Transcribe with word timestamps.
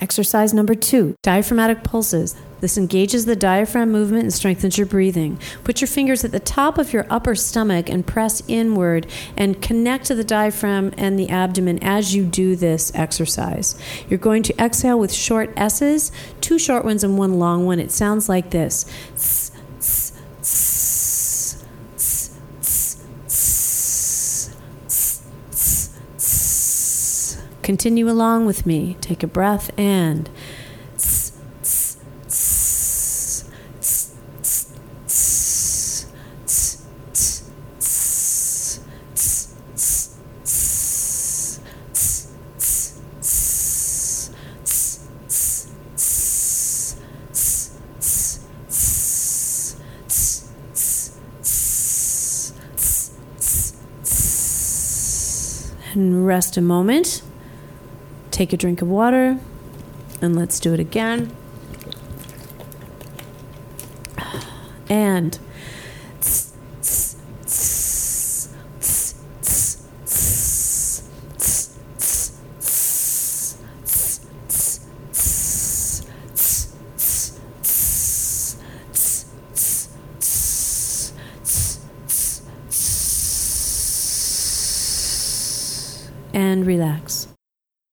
Exercise 0.00 0.54
number 0.54 0.76
two 0.76 1.16
diaphragmatic 1.24 1.82
pulses. 1.82 2.36
This 2.60 2.78
engages 2.78 3.24
the 3.24 3.34
diaphragm 3.34 3.90
movement 3.90 4.22
and 4.22 4.32
strengthens 4.32 4.78
your 4.78 4.86
breathing. 4.86 5.40
Put 5.64 5.80
your 5.80 5.88
fingers 5.88 6.24
at 6.24 6.30
the 6.30 6.38
top 6.38 6.78
of 6.78 6.92
your 6.92 7.04
upper 7.10 7.34
stomach 7.34 7.88
and 7.88 8.06
press 8.06 8.40
inward 8.46 9.08
and 9.36 9.60
connect 9.60 10.04
to 10.06 10.14
the 10.14 10.22
diaphragm 10.22 10.92
and 10.96 11.18
the 11.18 11.28
abdomen 11.28 11.80
as 11.82 12.14
you 12.14 12.24
do 12.24 12.54
this 12.54 12.92
exercise. 12.94 13.76
You're 14.08 14.20
going 14.20 14.44
to 14.44 14.56
exhale 14.62 15.00
with 15.00 15.12
short 15.12 15.52
S's, 15.56 16.12
two 16.40 16.60
short 16.60 16.84
ones 16.84 17.02
and 17.02 17.18
one 17.18 17.40
long 17.40 17.66
one. 17.66 17.80
It 17.80 17.90
sounds 17.90 18.28
like 18.28 18.50
this. 18.50 19.50
Continue 27.62 28.08
along 28.08 28.46
with 28.46 28.64
me. 28.66 28.96
Take 29.00 29.22
a 29.22 29.26
breath 29.26 29.70
and. 29.78 30.30
And 55.94 56.26
rest 56.26 56.56
a 56.56 56.60
moment. 56.60 57.22
Take 58.38 58.52
a 58.52 58.56
drink 58.56 58.82
of 58.82 58.88
water 58.88 59.40
and 60.22 60.36
let's 60.36 60.60
do 60.60 60.72
it 60.72 60.78
again. 60.78 61.34
And 64.88 65.36
and 86.32 86.64
relax. 86.64 87.26